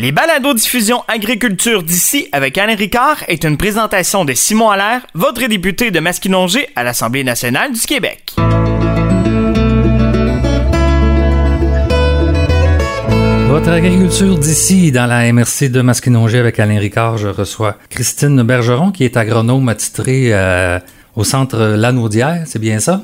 [0.00, 5.44] Les balados diffusion agriculture d'ici avec Alain Ricard est une présentation de Simon Allaire, votre
[5.48, 8.36] député de Masquinongé à l'Assemblée nationale du Québec.
[13.48, 18.92] Votre agriculture d'ici, dans la MRC de Masquinongé avec Alain Ricard, je reçois Christine Bergeron,
[18.92, 20.78] qui est agronome attitrée euh,
[21.16, 23.02] au centre Lanaudière, c'est bien ça?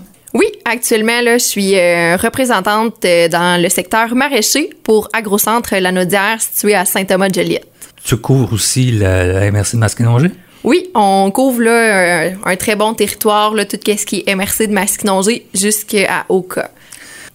[0.64, 6.74] Actuellement, là, je suis euh, représentante euh, dans le secteur maraîcher pour Agrocentre Lanaudière situé
[6.74, 7.68] à Saint-Thomas-de-Joliette.
[8.02, 10.30] Tu couvres aussi la, MRC de Masquinongé?
[10.62, 14.72] Oui, on couvre là, un, très bon territoire, là, tout ce qui est MRC de
[14.72, 16.70] Masquinongé jusqu'à Oka.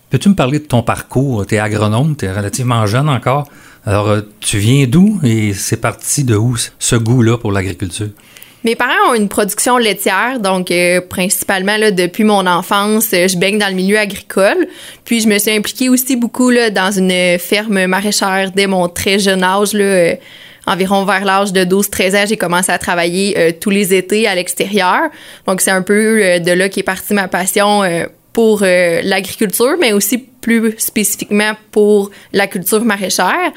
[0.10, 1.46] Peux-tu me parler de ton parcours?
[1.46, 3.48] Tu es agronome, tu es relativement jeune encore.
[3.86, 8.10] Alors, euh, tu viens d'où et c'est parti de où ce goût-là pour l'agriculture?
[8.66, 13.38] Mes parents ont une production laitière, donc euh, principalement là, depuis mon enfance, euh, je
[13.38, 14.68] baigne dans le milieu agricole.
[15.06, 19.18] Puis je me suis impliquée aussi beaucoup là, dans une ferme maraîchère dès mon très
[19.18, 19.72] jeune âge.
[19.72, 20.16] Là, euh,
[20.68, 25.04] environ vers l'âge de 12-13 ans, j'ai commencé à travailler tous les étés à l'extérieur.
[25.48, 27.82] Donc c'est un peu de là qu'est partie ma passion
[28.34, 33.52] pour l'agriculture, mais aussi plus spécifiquement pour la culture maraîchère.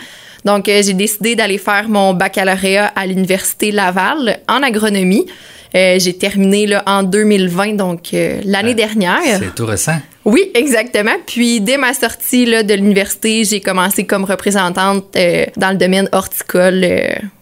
[0.44, 5.26] Donc, euh, j'ai décidé d'aller faire mon baccalauréat à l'Université Laval en agronomie.
[5.74, 9.38] Euh, j'ai terminé là, en 2020, donc euh, l'année ah, dernière.
[9.38, 9.96] C'est tout récent.
[10.24, 11.14] Oui, exactement.
[11.26, 15.16] Puis dès ma sortie là, de l'université, j'ai commencé comme représentante
[15.56, 16.86] dans le domaine horticole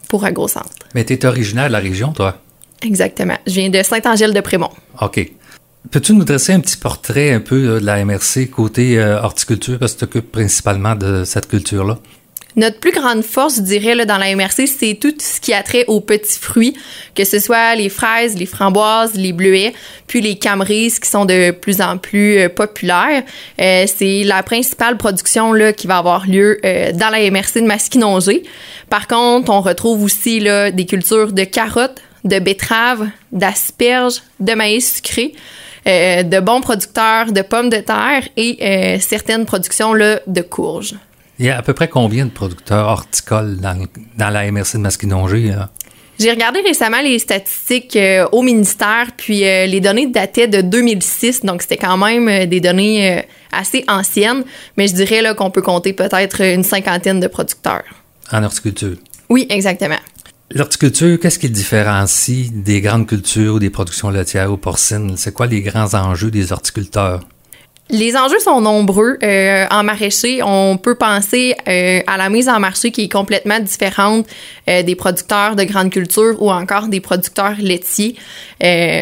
[0.08, 0.70] pour AgroCentre.
[0.94, 2.38] Mais tu es originaire de la région, toi?
[2.82, 3.36] Exactement.
[3.46, 4.70] Je viens de Saint-Angèle-de-Prémont.
[5.02, 5.30] OK.
[5.90, 9.98] Peux-tu nous dresser un petit portrait un peu de la MRC côté horticulture, parce que
[9.98, 11.98] tu t'occupes principalement de cette culture-là?
[12.56, 15.62] Notre plus grande force, je dirais, là, dans la MRC, c'est tout ce qui a
[15.62, 16.74] trait aux petits fruits,
[17.14, 19.72] que ce soit les fraises, les framboises, les bleuets,
[20.08, 23.22] puis les camerises qui sont de plus en plus euh, populaires.
[23.60, 27.66] Euh, c'est la principale production là, qui va avoir lieu euh, dans la MRC de
[27.66, 28.42] Masquinongé.
[28.88, 34.96] Par contre, on retrouve aussi là, des cultures de carottes, de betteraves, d'asperges, de maïs
[34.96, 35.34] sucré.
[35.86, 40.96] de bons producteurs de pommes de terre et certaines productions là, de courges.
[41.40, 43.86] Il y a à peu près combien de producteurs horticoles dans,
[44.18, 45.54] dans la MRC de Masquinongé?
[46.18, 51.40] J'ai regardé récemment les statistiques euh, au ministère, puis euh, les données dataient de 2006,
[51.46, 54.44] donc c'était quand même euh, des données assez anciennes,
[54.76, 57.84] mais je dirais là, qu'on peut compter peut-être une cinquantaine de producteurs.
[58.30, 58.98] En horticulture?
[59.30, 59.98] Oui, exactement.
[60.50, 65.16] L'horticulture, qu'est-ce qui différencie des grandes cultures ou des productions laitières ou porcines?
[65.16, 67.20] C'est quoi les grands enjeux des horticulteurs?
[67.90, 69.18] Les enjeux sont nombreux.
[69.22, 73.58] Euh, en maraîcher, on peut penser euh, à la mise en marché qui est complètement
[73.58, 74.26] différente
[74.68, 78.14] euh, des producteurs de grandes cultures ou encore des producteurs laitiers.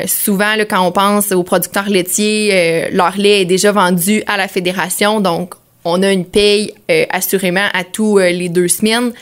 [0.07, 5.21] souvent, quand on pense aux producteurs laitiers, leur lait est déjà vendu à la fédération,
[5.21, 6.75] donc on a une paye
[7.11, 9.13] assurément à tous les deux semaines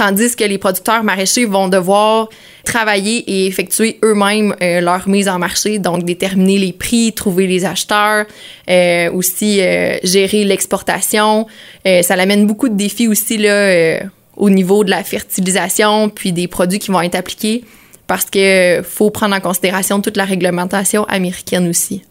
[0.00, 2.30] tandis que les producteurs maraîchers vont devoir
[2.64, 7.66] travailler et effectuer eux-mêmes euh, leur mise en marché, donc déterminer les prix, trouver les
[7.66, 8.24] acheteurs,
[8.70, 11.46] euh, aussi euh, gérer l'exportation.
[11.84, 14.00] ça l'amène beaucoup de défis aussi là,
[14.36, 17.64] au niveau de la fertilisation, puis des produits qui vont être appliqués,
[18.06, 22.02] parce qu'il faut prendre en considération toute la réglementation américaine aussi.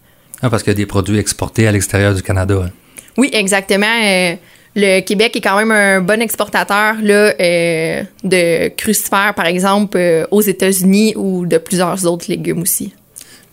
[0.42, 2.62] Ah, parce qu'il y a des produits exportés à l'extérieur du Canada.
[2.66, 2.72] Hein.
[3.18, 4.38] Oui, exactement
[4.76, 10.26] le Québec est quand même un bon exportateur là, euh, de crucifères, par exemple, euh,
[10.32, 12.94] aux États-Unis ou de plusieurs autres légumes aussi.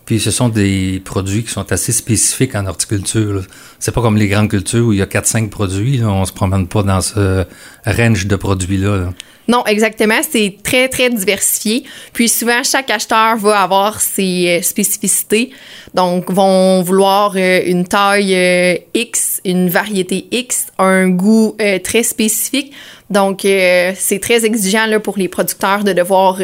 [0.04, 3.42] Puis ce sont des produits qui sont assez spécifiques en horticulture.
[3.80, 5.96] C'est pas comme les grandes cultures où il y a 4-5 produits.
[5.96, 6.08] Là.
[6.08, 7.44] On se promène pas dans ce
[7.84, 8.96] range de produits-là.
[8.96, 9.12] là
[9.48, 10.20] non, exactement.
[10.28, 11.84] C'est très, très diversifié.
[12.12, 15.50] Puis souvent, chaque acheteur va avoir ses euh, spécificités.
[15.94, 22.72] Donc, vont vouloir euh, une taille euh, X, une variété X, un goût très spécifique.
[23.08, 26.38] Donc, c'est très exigeant là, pour les producteurs de devoir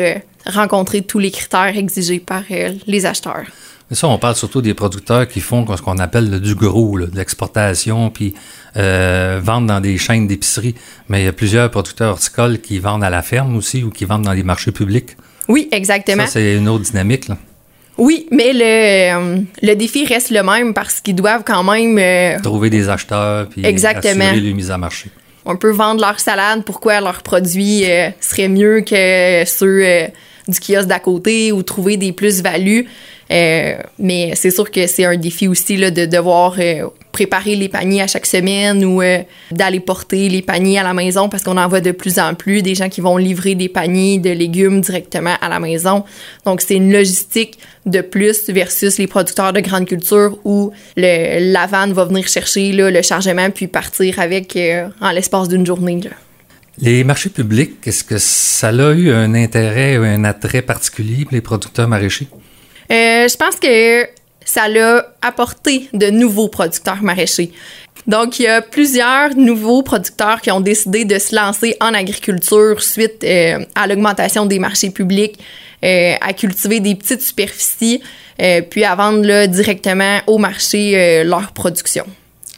[0.46, 2.42] rencontrer tous les critères exigés par
[2.86, 3.46] les acheteurs.
[3.92, 8.08] Ça, on parle surtout des producteurs qui font ce qu'on appelle du gros, de l'exportation,
[8.08, 8.34] puis
[8.76, 10.74] euh, vendent dans des chaînes d'épicerie.
[11.08, 14.06] Mais il y a plusieurs producteurs horticoles qui vendent à la ferme aussi ou qui
[14.06, 15.16] vendent dans les marchés publics.
[15.48, 16.24] Oui, exactement.
[16.24, 17.28] Ça, c'est une autre dynamique.
[17.28, 17.36] Là.
[17.98, 21.98] Oui, mais le, euh, le défi reste le même parce qu'ils doivent quand même...
[21.98, 24.24] Euh, Trouver des acheteurs puis exactement.
[24.24, 25.10] assurer les mises à marché.
[25.44, 27.82] On peut vendre leur salade, pourquoi leurs produits
[28.20, 30.08] seraient mieux que ceux
[30.48, 32.86] du kiosque d'à côté ou trouver des plus-values.
[33.32, 37.68] Euh, mais c'est sûr que c'est un défi aussi là, de devoir euh, préparer les
[37.68, 41.56] paniers à chaque semaine ou euh, d'aller porter les paniers à la maison parce qu'on
[41.56, 44.82] en voit de plus en plus des gens qui vont livrer des paniers de légumes
[44.82, 46.04] directement à la maison.
[46.44, 51.66] Donc c'est une logistique de plus versus les producteurs de grande culture où le, la
[51.66, 54.58] vanne va venir chercher le chargement puis partir avec
[55.00, 56.00] en l'espace d'une journée.
[56.02, 56.10] Là.
[56.78, 61.40] Les marchés publics, est-ce que ça a eu un intérêt, un attrait particulier pour les
[61.40, 62.28] producteurs maraîchers?
[62.90, 64.06] Euh, je pense que
[64.44, 67.52] ça l'a apporté de nouveaux producteurs maraîchers.
[68.06, 72.82] Donc, il y a plusieurs nouveaux producteurs qui ont décidé de se lancer en agriculture
[72.82, 75.38] suite euh, à l'augmentation des marchés publics,
[75.84, 78.02] euh, à cultiver des petites superficies,
[78.40, 82.04] euh, puis à vendre là, directement au marché leur production.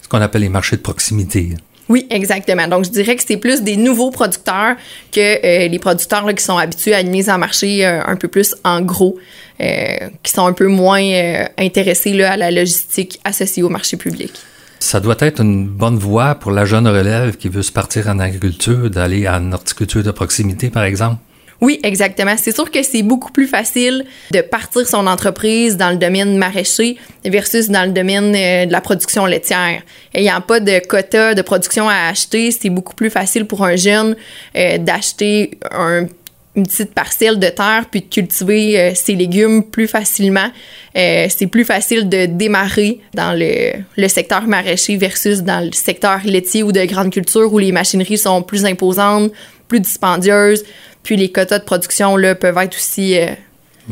[0.00, 1.54] Ce qu'on appelle les marchés de proximité.
[1.94, 2.66] Oui, exactement.
[2.66, 4.74] Donc, je dirais que c'est plus des nouveaux producteurs
[5.12, 8.80] que les producteurs qui sont habitués à une mise en marché un peu plus en
[8.80, 9.16] gros,
[9.60, 11.08] qui sont un peu moins
[11.56, 14.32] intéressés là, à la logistique associée au marché public.
[14.80, 18.18] Ça doit être une bonne voie pour la jeune relève qui veut se partir en
[18.18, 21.18] agriculture, d'aller en horticulture de proximité, par exemple?
[21.64, 22.34] Oui, exactement.
[22.36, 26.98] C'est sûr que c'est beaucoup plus facile de partir son entreprise dans le domaine maraîcher
[27.24, 29.80] versus dans le domaine euh, de la production laitière.
[30.12, 34.14] Ayant pas de quota de production à acheter, c'est beaucoup plus facile pour un jeune
[34.56, 36.06] euh, d'acheter un
[36.56, 40.50] une petite parcelle de terre puis de cultiver euh, ses légumes plus facilement.
[40.94, 46.62] C'est plus facile de démarrer dans le, le, secteur maraîcher versus dans le secteur laitier
[46.62, 49.32] ou de grande culture où les machineries sont plus imposantes,
[49.66, 50.62] plus dispendieuses,
[51.04, 53.16] puis les quotas de production là, peuvent être aussi...
[53.16, 53.28] Euh,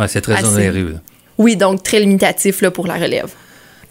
[0.08, 0.96] c'est très onéreux.
[1.38, 3.30] Oui, donc très limitatif là, pour la relève.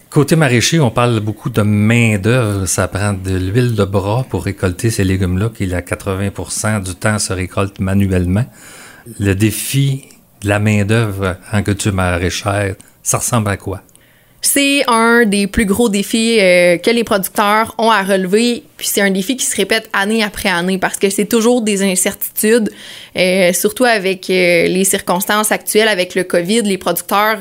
[0.10, 2.66] Côté maraîcher, on parle beaucoup de main-d'œuvre.
[2.66, 7.18] Ça prend de l'huile de bras pour récolter ces légumes-là, qui, à 80% du temps,
[7.18, 8.46] se récolte manuellement.
[9.20, 10.04] Le défi
[10.42, 13.84] de la main-d'œuvre en culture maraîchère, ça ressemble à quoi?
[14.42, 19.02] C'est un des plus gros défis euh, que les producteurs ont à relever, puis c'est
[19.02, 22.72] un défi qui se répète année après année parce que c'est toujours des incertitudes,
[23.18, 27.38] euh, surtout avec euh, les circonstances actuelles, avec le COVID, les producteurs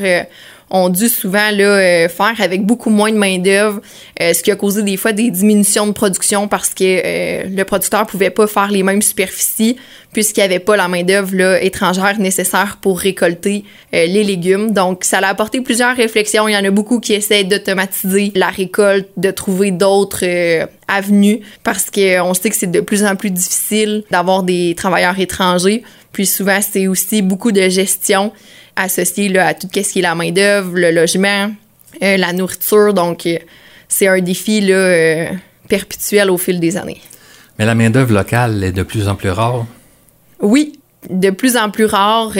[0.70, 3.81] ont dû souvent là, euh, faire avec beaucoup moins de main-d'œuvre,
[4.22, 7.64] euh, ce qui a causé des fois des diminutions de production parce que euh, le
[7.64, 9.76] producteur pouvait pas faire les mêmes superficies
[10.12, 14.72] puisqu'il n'y avait pas la main-d'œuvre étrangère nécessaire pour récolter les légumes.
[14.72, 16.49] Donc, ça a apporté plusieurs réflexions.
[16.49, 20.25] Il y en a beaucoup qui essaient d'automatiser la récolte, de trouver d'autres
[20.88, 25.84] avenues parce qu'on sait que c'est de plus en plus difficile d'avoir des travailleurs étrangers.
[26.11, 28.32] Puis souvent, c'est aussi beaucoup de gestion
[28.76, 31.50] associé à tout ce qui est la main-d'œuvre, le logement,
[32.02, 32.94] euh, la nourriture.
[32.94, 33.38] Donc, euh,
[33.88, 35.26] c'est un défi là, euh,
[35.69, 37.00] perpétuel au fil des années.
[37.58, 39.67] Mais la main-d'œuvre locale est de plus en plus rare.
[40.40, 40.78] Oui,
[41.08, 42.32] de plus en plus rare.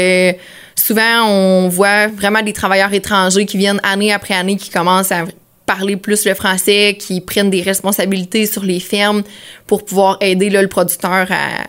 [0.75, 5.25] souvent, on voit vraiment des travailleurs étrangers qui viennent année après année, qui commencent à
[5.67, 9.23] parler plus le français, qui prennent des responsabilités sur les fermes
[9.67, 11.67] pour pouvoir aider le producteur à,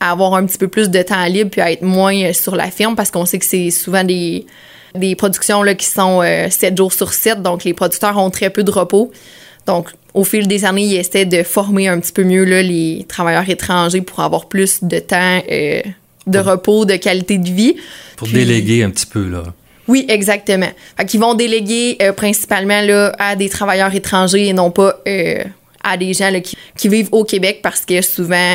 [0.00, 2.56] à avoir un petit peu plus de temps libre puis à être moins euh, sur
[2.56, 4.46] la ferme parce qu'on sait que c'est souvent des,
[4.94, 8.50] des productions là, qui sont 7 euh, jours sur 7, donc les producteurs ont très
[8.50, 9.12] peu de repos.
[9.66, 13.04] Donc, au fil des années, ils essaient de former un petit peu mieux là, les
[13.08, 15.82] travailleurs étrangers pour avoir plus de temps euh,
[16.26, 17.76] de repos, de qualité de vie.
[18.16, 19.44] Pour déléguer un petit peu, là.
[19.86, 20.70] Oui, exactement.
[20.96, 25.00] Fait qu'ils vont déléguer principalement là, à des travailleurs étrangers et non pas
[25.82, 28.54] à des gens là, qui, qui, vivent au Québec parce que souvent,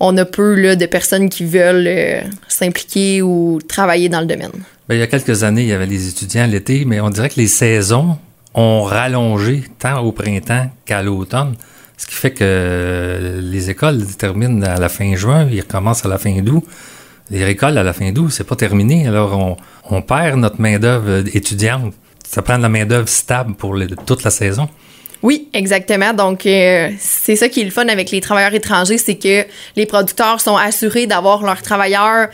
[0.00, 4.52] on a peu de personnes qui veulent euh, s'impliquer ou travailler dans le domaine.
[4.88, 7.28] Ben, il y a quelques années, il y avait les étudiants l'été, mais on dirait
[7.28, 8.18] que les saisons
[8.54, 11.54] ont rallongé tant au printemps qu'à l'automne.
[11.96, 16.18] Ce qui fait que les écoles terminent à la fin juin, ils recommencent à la
[16.18, 16.64] fin d'août.
[17.30, 19.06] Les récoltes à la fin d'août, c'est pas terminé.
[19.08, 19.58] Alors,
[19.90, 21.94] on, perd notre main-d'œuvre étudiante.
[22.26, 24.68] Ça prend de la main-d'œuvre stable pour toute la saison.
[25.22, 26.12] Oui, exactement.
[26.12, 29.44] Donc, euh, c'est ça qui est le fun avec les travailleurs étrangers, c'est que
[29.74, 32.28] les producteurs sont assurés d'avoir leurs travailleurs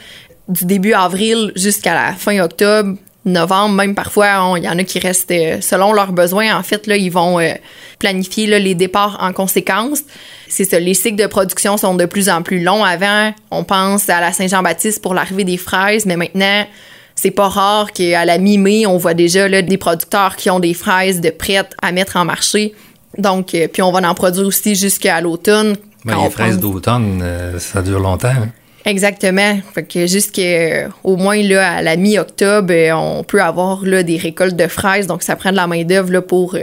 [0.49, 4.99] du début avril jusqu'à la fin octobre, novembre, même parfois, il y en a qui
[4.99, 6.57] restent euh, selon leurs besoins.
[6.57, 7.53] En fait, là, ils vont euh,
[7.99, 10.01] planifier les départs en conséquence.
[10.49, 12.85] C'est ça, les cycles de production sont de plus en plus longs.
[12.85, 16.67] Avant, on pense à la Saint-Jean-Baptiste pour l'arrivée des fraises, mais maintenant,
[17.15, 20.75] c'est pas rare qu'à la mi-mai, on voit déjà là, des producteurs qui ont des
[20.75, 22.75] fraises de prêtes à mettre en marché.
[23.19, 25.77] Donc, euh, puis on va en produire aussi jusqu'à l'automne.
[26.05, 28.29] Ben, les fraises d'automne, euh, ça dure longtemps.
[28.29, 28.49] Hein?
[28.85, 29.61] Exactement.
[29.75, 34.57] Fait que jusqu'au euh, moins là, à la mi-octobre, on peut avoir là, des récoltes
[34.57, 35.07] de fraises.
[35.07, 36.57] Donc, ça prend de la main-d'œuvre pour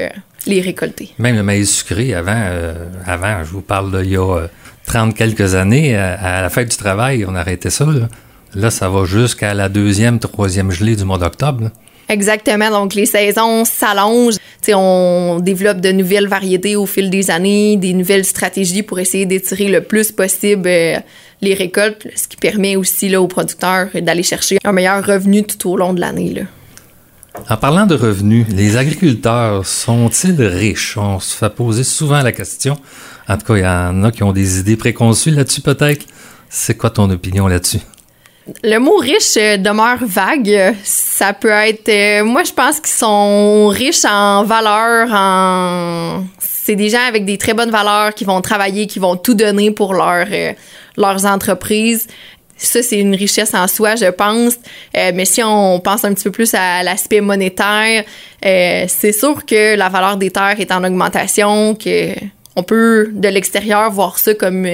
[0.46, 1.12] les récolter.
[1.18, 2.42] Même le maïs sucré, avant,
[3.06, 4.48] avant je vous parle d'il y a
[4.88, 7.86] 30 quelques années, à, la fête du travail, on arrêtait ça.
[7.86, 8.10] Là.
[8.56, 11.70] Là, ça va jusqu'à la deuxième, troisième gelée du mois d'octobre.
[12.10, 12.72] Exactement.
[12.72, 14.38] Donc, les saisons s'allongent.
[14.74, 19.68] on développe de nouvelles variétés au fil des années, des nouvelles stratégies pour essayer d'étirer
[19.68, 20.98] le plus possible euh,
[21.42, 25.70] les récoltes, ce qui permet aussi là, aux producteurs d'aller chercher un meilleur revenu tout
[25.70, 26.46] au long de l'année.
[27.48, 30.98] En parlant de revenus, les agriculteurs sont-ils riches?
[30.98, 32.76] On se fait poser souvent la question.
[33.28, 36.06] En tout cas, il y en a qui ont des idées préconçues là-dessus peut-être.
[36.50, 37.80] C'est quoi ton opinion là-dessus?
[38.64, 40.76] Le mot riche euh, demeure vague.
[40.84, 41.90] Ça peut être.
[41.90, 46.24] euh, moi, je pense qu'ils sont riches en valeurs, en.
[46.40, 49.72] C'est des gens avec des très bonnes valeurs qui vont travailler, qui vont tout donner
[49.72, 50.54] pour leur, euh,
[50.98, 52.08] leurs entreprises.
[52.58, 54.56] Ça, c'est une richesse en soi, je pense.
[54.94, 58.04] Mais si on pense un petit peu plus à l'aspect monétaire,
[58.44, 62.14] c'est sûr que la valeur des terres est en augmentation, que
[62.58, 64.68] on peut de l'extérieur voir ça comme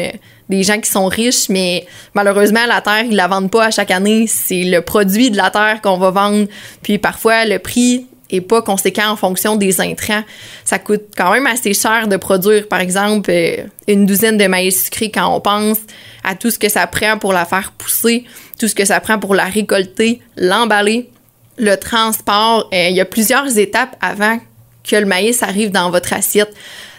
[0.50, 3.92] des gens qui sont riches, mais malheureusement, la terre, ils la vendent pas à chaque
[3.92, 4.28] année.
[4.28, 6.48] C'est le produit de la terre qu'on va vendre.
[6.84, 10.24] Puis parfois, le prix est pas conséquent en fonction des intrants.
[10.64, 14.86] Ça coûte quand même assez cher de produire, par exemple, euh, une douzaine de maïs
[14.86, 15.78] sucré quand on pense
[16.24, 18.26] à tout ce que ça prend pour la faire pousser,
[18.60, 21.10] tout ce que ça prend pour la récolter, l'emballer,
[21.58, 22.70] le transport.
[22.74, 24.40] Euh, Il y a plusieurs étapes avant
[24.84, 26.54] que le maïs arrive dans votre assiette.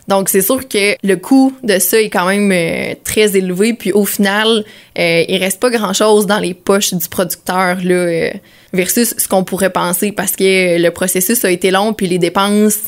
[0.09, 3.75] Donc, c'est sûr que le coût de ça est quand même euh, très élevé.
[3.75, 4.65] Puis, au final,
[4.99, 8.31] euh, il reste pas grand-chose dans les poches du producteur là, euh,
[8.73, 12.79] versus ce qu'on pourrait penser parce que le processus a été long puis les dépenses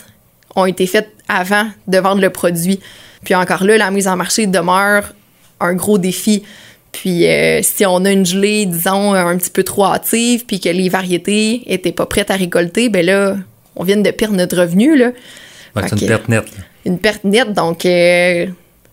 [0.54, 2.78] ont été faites avant de vendre le produit.
[3.24, 5.12] Puis encore là, la mise en marché demeure
[5.60, 6.44] un gros défi.
[6.92, 10.68] Puis euh, si on a une gelée, disons, un petit peu trop hâtive, puis que
[10.68, 13.36] les variétés étaient pas prêtes à récolter, ben là,
[13.74, 15.10] on vient de perdre notre revenu, là.
[15.76, 16.46] Ouais, c'est une perte nette.
[16.56, 16.64] là.
[16.84, 17.52] Une perte nette.
[17.52, 18.46] Donc, euh,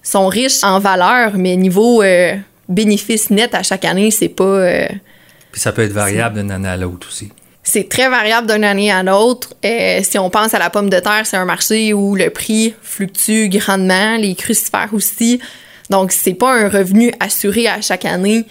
[0.03, 2.35] sont riches en valeur, mais niveau euh,
[2.69, 4.43] bénéfice net à chaque année, c'est pas.
[4.43, 4.87] euh,
[5.51, 7.29] Puis ça peut être variable d'une année à l'autre aussi.
[7.63, 9.53] c'est très variable d'une année à l'autre.
[9.65, 12.75] Euh, si on pense à la pomme de terre, c'est un marché où le prix
[12.81, 15.39] fluctue grandement, les crucifères aussi.
[15.89, 18.45] Donc, c'est pas un revenu assuré à chaque année.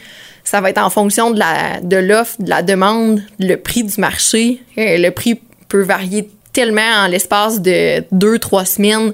[0.45, 4.01] Ça va être en fonction de la de l'offre, de la demande, le prix du
[4.01, 4.61] marché.
[4.77, 9.13] Le prix peut varier tellement en l'espace de deux, trois semaines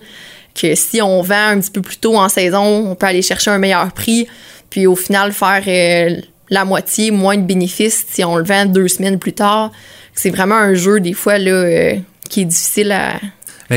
[0.55, 3.51] que si on vend un petit peu plus tôt en saison, on peut aller chercher
[3.51, 4.29] un meilleur prix,
[4.69, 6.21] puis au final faire euh,
[6.51, 9.73] la moitié, moins de bénéfices si on le vend deux semaines plus tard.
[10.15, 11.97] C'est vraiment un jeu, des fois, là, euh,
[12.29, 13.19] qui est difficile à,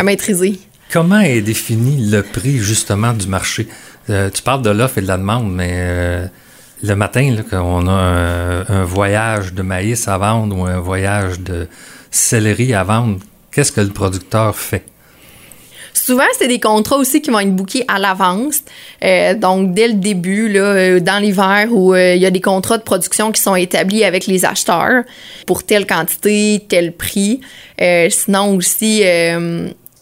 [0.04, 0.60] maîtriser.
[0.92, 3.68] Comment est défini le prix justement du marché?
[4.10, 6.30] Euh, tu parles de l'offre et de la demande, mais
[6.82, 10.80] le matin, là, quand on a un, un voyage de maïs à vendre ou un
[10.80, 11.68] voyage de
[12.12, 13.20] céleri à vendre,
[13.54, 14.84] qu'est-ce que le producteur fait?
[15.94, 18.64] Souvent, c'est des contrats aussi qui vont être bookés à l'avance.
[19.04, 22.42] Euh, donc, dès le début, là, euh, dans l'hiver, où euh, il y a des
[22.42, 25.04] contrats de production qui sont établis avec les acheteurs
[25.46, 27.42] pour telle quantité, tel prix.
[28.10, 29.04] Sinon aussi,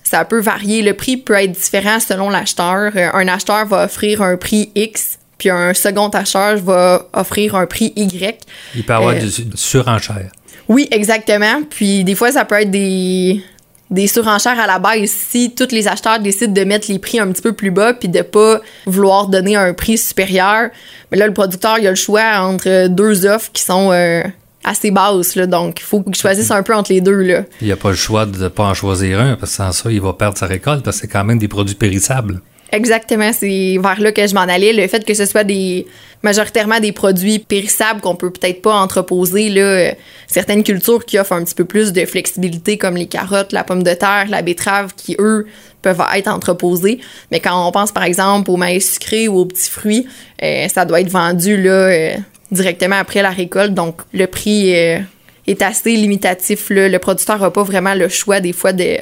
[0.03, 0.81] ça peut varier.
[0.81, 2.91] Le prix peut être différent selon l'acheteur.
[2.95, 7.93] Un acheteur va offrir un prix X, puis un second acheteur va offrir un prix
[7.95, 8.39] Y.
[8.75, 10.31] Il peut y avoir du surenchère.
[10.71, 11.63] Oui, exactement.
[11.69, 13.43] Puis des fois, ça peut être des,
[13.89, 15.09] des surenchères à la base.
[15.09, 18.07] Si tous les acheteurs décident de mettre les prix un petit peu plus bas puis
[18.07, 20.69] de pas vouloir donner un prix supérieur,
[21.11, 24.23] mais là, le producteur, il a le choix entre deux offres qui sont euh,
[24.63, 25.35] assez basses.
[25.35, 27.21] Là, donc, il faut qu'il choisisse un peu entre les deux.
[27.21, 27.43] Là.
[27.59, 29.73] Il n'y a pas le choix de ne pas en choisir un, parce que sans
[29.73, 32.39] ça, il va perdre sa récolte, parce que c'est quand même des produits périssables.
[32.71, 34.71] Exactement, c'est vers là que je m'en allais.
[34.71, 35.85] Le fait que ce soit des
[36.23, 39.91] majoritairement des produits périssables qu'on peut peut-être pas entreposer, là, euh,
[40.27, 43.83] certaines cultures qui offrent un petit peu plus de flexibilité, comme les carottes, la pomme
[43.83, 45.47] de terre, la betterave, qui eux
[45.81, 46.99] peuvent être entreposés.
[47.31, 50.07] Mais quand on pense par exemple au maïs sucré ou aux petits fruits,
[50.41, 52.13] euh, ça doit être vendu là euh,
[52.51, 53.73] directement après la récolte.
[53.73, 56.69] Donc le prix est assez limitatif.
[56.69, 56.87] Là.
[56.87, 58.97] Le producteur n'a pas vraiment le choix des fois de,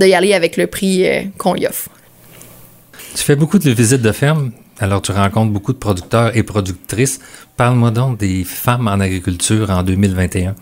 [0.00, 1.04] aller avec le prix
[1.36, 1.90] qu'on y offre.
[3.14, 7.20] Tu fais beaucoup de visites de ferme, alors tu rencontres beaucoup de producteurs et productrices.
[7.56, 10.54] Parle-moi donc des femmes en agriculture en 2021.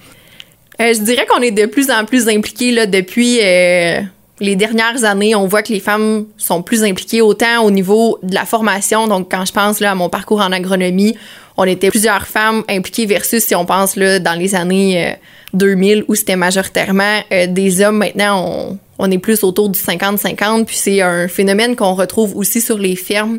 [0.81, 4.00] Euh, je dirais qu'on est de plus en plus impliqués là, depuis euh,
[4.40, 5.35] les dernières années.
[5.35, 9.09] On voit que les femmes sont plus impliquées autant au niveau de la formation.
[9.09, 11.17] Donc, quand je pense là, à mon parcours en agronomie,
[11.57, 15.12] on était plusieurs femmes impliquées versus si on pense là, dans les années euh,
[15.55, 17.99] 2000 où c'était majoritairement euh, des hommes.
[17.99, 20.64] Maintenant, on, on est plus autour du 50-50.
[20.64, 23.38] Puis c'est un phénomène qu'on retrouve aussi sur les fermes.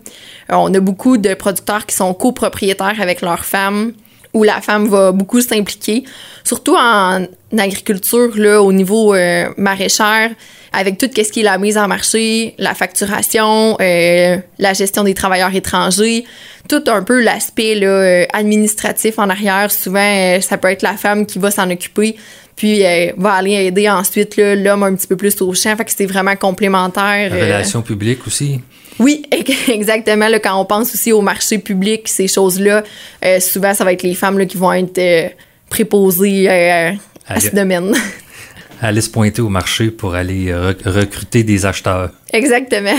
[0.51, 3.93] Euh, on a beaucoup de producteurs qui sont copropriétaires avec leurs femmes
[4.33, 6.03] où la femme va beaucoup s'impliquer,
[6.43, 7.25] surtout en
[7.57, 10.29] agriculture, là, au niveau euh, maraîchère,
[10.71, 15.15] avec tout ce qui est la mise en marché, la facturation, euh, la gestion des
[15.15, 16.25] travailleurs étrangers,
[16.67, 19.71] tout un peu l'aspect administratif en arrière.
[19.71, 22.15] Souvent, ça peut être la femme qui va s'en occuper,
[22.59, 25.75] puis euh, va aller aider ensuite l'homme un petit peu plus au champ.
[25.77, 27.29] Fait que c'est vraiment complémentaire.
[27.29, 28.59] La euh, relation publique aussi.
[28.99, 29.23] oui,
[29.69, 30.27] exactement.
[30.27, 32.83] Là, quand on pense aussi au marché public, ces choses-là,
[33.23, 35.29] euh, souvent, ça va être les femmes là, qui vont être euh,
[35.69, 36.91] préposées euh,
[37.25, 37.95] à ce domaine.
[38.81, 42.11] aller se pointer au marché pour aller recruter des acheteurs.
[42.33, 42.97] Exactement.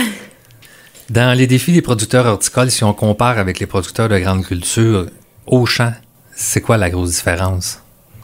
[1.11, 5.05] Dans les défis des producteurs horticoles, si on compare avec les producteurs de grande culture,
[5.45, 5.93] au champ,
[6.33, 7.79] c'est quoi la grosse différence?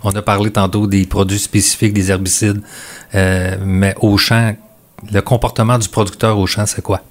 [0.10, 2.62] On a parlé tantôt des produits spécifiques, des herbicides,
[3.14, 4.56] euh, mais au champ,
[5.12, 7.02] le comportement du producteur au champ, c'est quoi?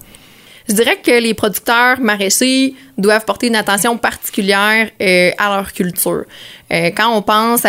[0.66, 6.24] Je dirais que les producteurs maraîchers doivent porter une attention particulière euh, à leur culture.
[6.72, 7.64] Euh, quand on pense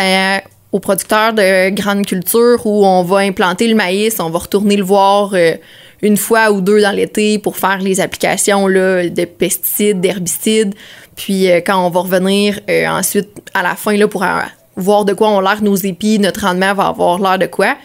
[0.72, 4.84] aux producteurs de grande culture où on va implanter le maïs, on va retourner le
[4.86, 5.34] voir
[6.01, 10.74] une fois ou deux dans l'été pour faire les applications là, de pesticides, d'herbicides.
[11.17, 14.24] Puis quand on va revenir ensuite à la fin là, pour
[14.77, 17.75] voir de quoi ont l'air nos épis, notre rendement va avoir l'air de quoi.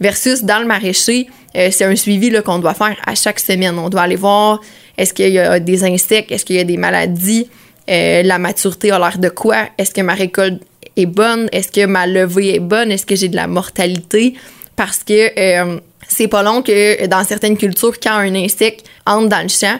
[0.00, 3.78] Versus dans le maraîcher, c'est un suivi qu'on doit faire à chaque semaine.
[3.78, 4.60] On doit aller voir
[4.96, 7.48] est-ce qu'il y a des insectes, est-ce qu'il y a des maladies,
[7.86, 10.62] la maturité a l'air de quoi, est-ce que ma récolte
[10.96, 14.34] est bonne, est-ce que ma levée est bonne, est-ce que j'ai de la mortalité?
[14.76, 15.78] Parce que
[16.08, 19.78] c'est pas long que dans certaines cultures, quand un insecte entre dans le champ,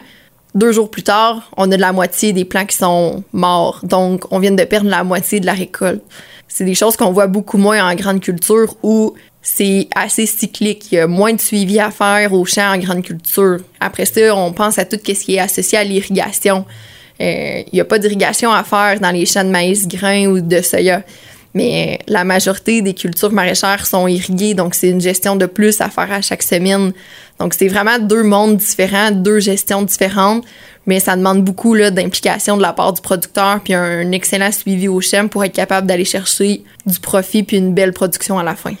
[0.53, 3.79] deux jours plus tard, on a de la moitié des plants qui sont morts.
[3.83, 6.03] Donc, on vient de perdre la moitié de la récolte.
[6.53, 10.91] C'est des choses qu'on voit beaucoup moins en grande culture où c'est assez cyclique.
[10.91, 13.59] Il y a moins de suivi à faire au champ en grande culture.
[13.79, 16.65] Après ça, on pense à tout ce qui est associé à l'irrigation.
[17.21, 20.41] Euh, il n'y a pas d'irrigation à faire dans les champs de maïs, grains ou
[20.41, 21.03] de soya
[21.53, 25.89] mais la majorité des cultures maraîchères sont irriguées, donc c'est une gestion de plus à
[25.89, 26.93] faire à chaque semaine.
[27.41, 30.45] Donc c'est vraiment deux mondes différents, deux gestions différentes,
[30.85, 35.01] mais ça demande beaucoup d'implication de la part du producteur, puis un excellent suivi au
[35.01, 38.75] champ pour être capable d'aller chercher du profit puis une belle production à la fin.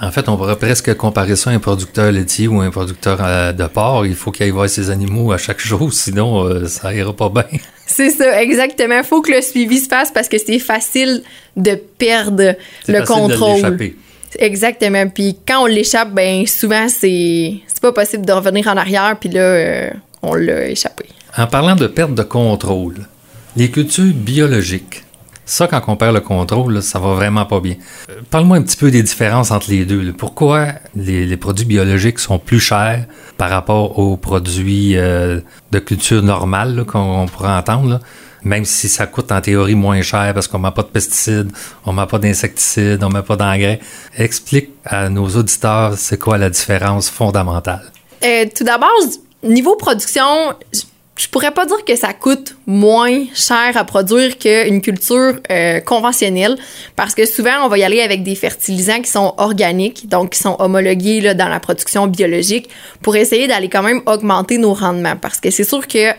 [0.00, 3.52] En fait, on pourrait presque comparer ça à un producteur laitier ou un producteur euh,
[3.52, 4.06] de porc.
[4.06, 7.28] Il faut qu'il aille voir ses animaux à chaque jour, sinon euh, ça ira pas
[7.28, 7.58] bien.
[7.86, 8.96] C'est ça, exactement.
[8.96, 11.22] Il faut que le suivi se fasse parce que c'est facile
[11.56, 12.54] de perdre
[12.86, 13.62] le contrôle.
[13.62, 13.92] De
[14.38, 15.08] Exactement.
[15.08, 19.16] Puis quand on l'échappe, ben souvent c'est pas possible de revenir en arrière.
[19.20, 19.90] Puis là, euh,
[20.22, 21.06] on l'a échappé.
[21.36, 23.06] En parlant de perte de contrôle,
[23.56, 25.04] les cultures biologiques,
[25.48, 27.76] ça, quand on perd le contrôle, ça va vraiment pas bien.
[28.10, 30.12] Euh, parle-moi un petit peu des différences entre les deux.
[30.12, 33.06] Pourquoi les, produits biologiques sont plus chers
[33.38, 35.40] par rapport aux produits euh,
[35.72, 38.00] de culture normale qu'on pourrait entendre?
[38.44, 41.50] Même si ça coûte en théorie moins cher parce qu'on met pas de pesticides,
[41.84, 43.80] on met pas d'insecticides, on met pas d'engrais.
[44.16, 47.90] Explique à nos auditeurs c'est quoi la différence fondamentale.
[48.24, 48.90] Euh, tout d'abord,
[49.42, 50.54] niveau production,
[51.18, 56.56] je pourrais pas dire que ça coûte moins cher à produire qu'une culture euh, conventionnelle
[56.94, 60.38] parce que souvent on va y aller avec des fertilisants qui sont organiques donc qui
[60.38, 62.68] sont homologués là, dans la production biologique
[63.02, 66.12] pour essayer d'aller quand même augmenter nos rendements parce que c'est sûr que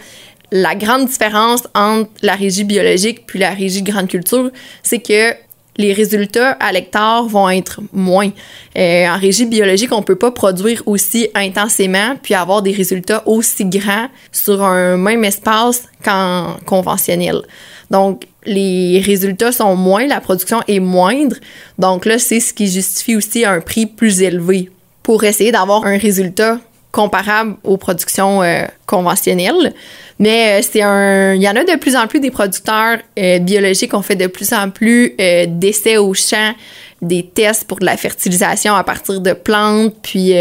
[0.51, 4.51] la grande différence entre la régie biologique puis la régie grande culture,
[4.83, 5.33] c'est que
[5.77, 8.29] les résultats à l'hectare vont être moins.
[8.77, 13.65] Euh, en régie biologique, on peut pas produire aussi intensément puis avoir des résultats aussi
[13.65, 17.41] grands sur un même espace qu'en conventionnel.
[17.89, 21.37] Donc, les résultats sont moins, la production est moindre.
[21.77, 24.69] Donc là, c'est ce qui justifie aussi un prix plus élevé
[25.01, 26.59] pour essayer d'avoir un résultat
[26.91, 29.73] comparable aux productions euh, conventionnelles.
[30.17, 33.39] Mais euh, c'est un, il y en a de plus en plus des producteurs euh,
[33.39, 33.93] biologiques.
[33.93, 35.15] On fait de plus en plus
[35.47, 36.53] d'essais au champ,
[37.01, 39.95] des tests pour de la fertilisation à partir de plantes.
[40.01, 40.33] Puis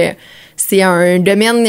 [0.57, 1.65] c'est un domaine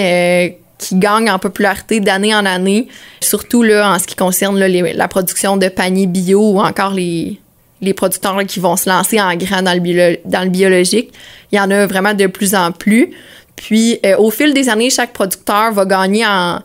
[0.78, 2.88] qui gagne en popularité d'année en année,
[3.20, 7.40] surtout là en ce qui concerne la production de paniers bio ou encore les
[7.82, 11.12] les producteurs qui vont se lancer en grand dans le biologique.
[11.52, 13.12] Il y en a vraiment de plus en plus.
[13.60, 16.62] Puis, euh, au fil des années, chaque producteur va gagner en,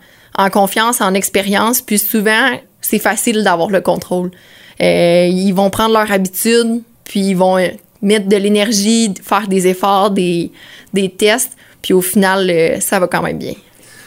[0.51, 1.83] confiance, en expérience.
[1.83, 4.31] Puis, souvent, c'est facile d'avoir le contrôle.
[4.81, 7.59] Euh, ils vont prendre leur habitude, puis ils vont
[8.01, 10.53] mettre de l'énergie, faire des efforts, des,
[11.19, 11.57] tests.
[11.83, 13.55] Puis, au final, euh, ça va quand même bien.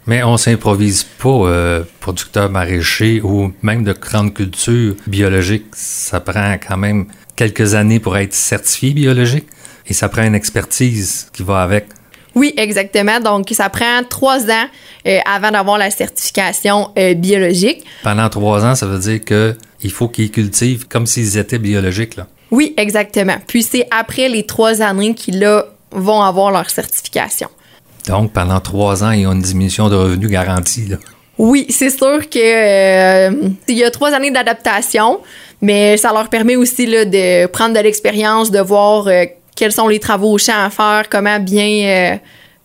[0.06, 5.66] Mais on s'improvise pas producteur maraîcher ou même de grande culture biologique.
[5.74, 9.48] Ça prend quand même quelques années pour être certifié biologique
[9.86, 11.88] et ça prend une expertise qui va avec.
[12.38, 13.20] Oui, exactement.
[13.20, 14.68] Donc, ça prend trois ans
[15.08, 17.84] euh, avant d'avoir la certification euh, biologique.
[18.04, 22.16] Pendant trois ans, ça veut dire qu'il faut qu'ils cultivent comme s'ils étaient biologiques.
[22.16, 22.28] Là.
[22.52, 23.38] Oui, exactement.
[23.48, 25.44] Puis c'est après les trois années qu'ils
[25.92, 27.50] vont avoir leur certification.
[28.08, 30.86] Donc, pendant trois ans, ils ont une diminution de revenus garantie.
[30.86, 30.98] Là.
[31.40, 35.22] Oui, c'est sûr que euh, il y a trois années d'adaptation,
[35.60, 39.08] mais ça leur permet aussi là, de prendre de l'expérience, de voir
[39.58, 42.20] quels sont les travaux au champ à faire, comment bien,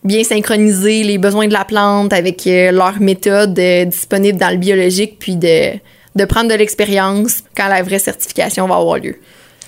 [0.09, 4.59] euh, synchroniser les besoins de la plante avec euh, leur méthode euh, disponible dans le
[4.59, 5.73] biologique, puis de,
[6.15, 9.17] de prendre de l'expérience quand la vraie certification va avoir lieu.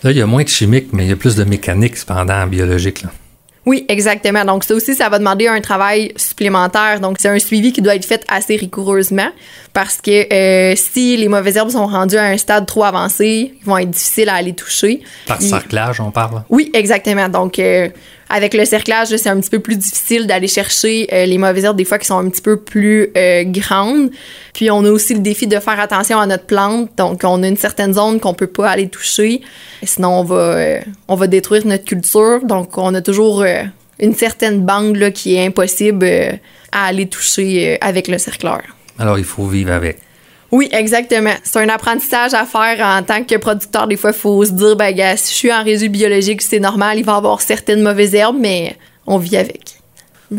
[0.05, 2.43] Là, il y a moins de chimique, mais il y a plus de mécanique cependant
[2.43, 3.05] en biologique.
[3.67, 4.45] Oui, exactement.
[4.45, 7.01] Donc, ça aussi, ça va demander un travail supplémentaire.
[7.01, 9.31] Donc, c'est un suivi qui doit être fait assez rigoureusement
[9.73, 13.65] parce que euh, si les mauvaises herbes sont rendues à un stade trop avancé, ils
[13.65, 15.03] vont être difficiles à aller toucher.
[15.27, 16.45] Par cerclage, on parle?
[16.51, 17.29] Oui, exactement.
[17.29, 17.89] Donc, euh,
[18.29, 21.77] avec le cerclage, c'est un petit peu plus difficile d'aller chercher euh, les mauvaises herbes
[21.77, 23.11] des fois qui sont un petit peu plus
[23.47, 24.11] grandes.
[24.53, 26.91] Puis, on a aussi le défi de faire attention à notre plante.
[26.97, 29.41] Donc, on a une certaine zone qu'on peut pas aller toucher.
[29.83, 32.41] Sinon, on va, on va détruire notre culture.
[32.45, 33.45] Donc, on a toujours
[33.99, 36.33] une certaine bande qui est impossible euh,
[36.73, 38.63] à aller toucher euh, avec le cercleur.
[38.99, 39.99] Alors, il faut vivre avec.
[40.53, 41.35] Oui, exactement.
[41.43, 43.87] C'est un apprentissage à faire en tant que producteur.
[43.87, 46.61] Des fois, il faut se dire, ben, gars, si je suis en résidu biologique, c'est
[46.61, 48.77] normal, il va y avoir certaines mauvaises herbes, mais
[49.07, 49.79] on vit avec.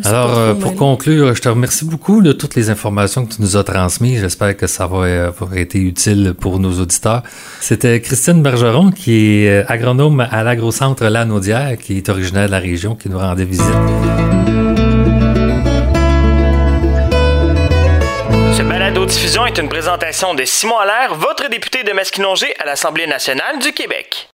[0.03, 3.55] Alors, euh, pour conclure, je te remercie beaucoup de toutes les informations que tu nous
[3.55, 4.19] as transmises.
[4.19, 7.23] J'espère que ça va avoir été utile pour nos auditeurs.
[7.61, 12.59] C'était Christine Bergeron, qui est euh, agronome à l'agrocentre Lanaudière, qui est originaire de la
[12.59, 13.65] région, qui nous rendait visite.
[19.05, 23.71] Balado-diffusion est une présentation de Simon Allaire, votre député de Masquinongé à l'Assemblée nationale du
[23.71, 24.29] Québec.